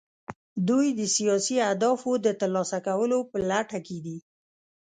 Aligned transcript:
دوی 0.67 0.87
د 0.99 1.01
سیاسي 1.15 1.55
اهدافو 1.69 2.11
د 2.25 2.27
ترلاسه 2.39 2.77
کولو 2.87 3.19
په 3.29 3.37
لټه 3.49 3.79
کې 3.87 3.97
دي 4.05 4.17